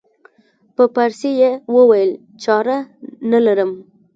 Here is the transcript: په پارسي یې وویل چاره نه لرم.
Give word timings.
په 0.75 0.83
پارسي 0.95 1.31
یې 1.41 1.51
وویل 1.75 2.11
چاره 2.43 2.77
نه 3.31 3.39
لرم. 3.45 3.71